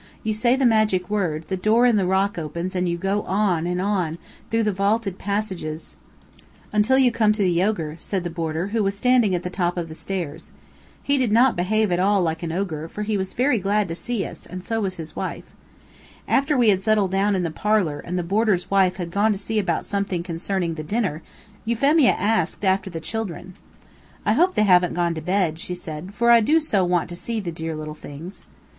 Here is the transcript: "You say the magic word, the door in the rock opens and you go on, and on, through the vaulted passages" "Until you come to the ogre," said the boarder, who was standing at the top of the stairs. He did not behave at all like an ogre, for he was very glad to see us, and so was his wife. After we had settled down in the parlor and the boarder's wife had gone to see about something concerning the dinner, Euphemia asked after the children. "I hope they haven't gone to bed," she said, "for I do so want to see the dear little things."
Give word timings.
"You 0.23 0.33
say 0.33 0.55
the 0.55 0.65
magic 0.65 1.11
word, 1.11 1.45
the 1.47 1.55
door 1.55 1.85
in 1.85 1.95
the 1.95 2.07
rock 2.07 2.39
opens 2.39 2.75
and 2.75 2.89
you 2.89 2.97
go 2.97 3.21
on, 3.21 3.67
and 3.67 3.79
on, 3.79 4.17
through 4.49 4.63
the 4.63 4.71
vaulted 4.71 5.19
passages" 5.19 5.95
"Until 6.73 6.97
you 6.97 7.11
come 7.11 7.33
to 7.33 7.43
the 7.43 7.61
ogre," 7.61 7.97
said 7.99 8.23
the 8.23 8.31
boarder, 8.31 8.69
who 8.69 8.81
was 8.81 8.95
standing 8.97 9.35
at 9.35 9.43
the 9.43 9.49
top 9.51 9.77
of 9.77 9.89
the 9.89 9.93
stairs. 9.93 10.51
He 11.03 11.19
did 11.19 11.31
not 11.31 11.55
behave 11.55 11.91
at 11.91 11.99
all 11.99 12.23
like 12.23 12.41
an 12.41 12.51
ogre, 12.51 12.87
for 12.87 13.03
he 13.03 13.15
was 13.15 13.33
very 13.35 13.59
glad 13.59 13.87
to 13.89 13.93
see 13.93 14.25
us, 14.25 14.47
and 14.47 14.63
so 14.63 14.81
was 14.81 14.95
his 14.95 15.15
wife. 15.15 15.43
After 16.27 16.57
we 16.57 16.69
had 16.69 16.81
settled 16.81 17.11
down 17.11 17.35
in 17.35 17.43
the 17.43 17.51
parlor 17.51 17.99
and 17.99 18.17
the 18.17 18.23
boarder's 18.23 18.71
wife 18.71 18.95
had 18.95 19.11
gone 19.11 19.31
to 19.33 19.37
see 19.37 19.59
about 19.59 19.85
something 19.85 20.23
concerning 20.23 20.73
the 20.73 20.83
dinner, 20.83 21.21
Euphemia 21.63 22.13
asked 22.13 22.65
after 22.65 22.89
the 22.89 22.99
children. 22.99 23.53
"I 24.25 24.33
hope 24.33 24.55
they 24.55 24.63
haven't 24.63 24.95
gone 24.95 25.13
to 25.13 25.21
bed," 25.21 25.59
she 25.59 25.75
said, 25.75 26.15
"for 26.15 26.31
I 26.31 26.39
do 26.41 26.59
so 26.59 26.83
want 26.83 27.07
to 27.09 27.15
see 27.15 27.39
the 27.39 27.51
dear 27.51 27.75
little 27.75 27.93
things." 27.93 28.45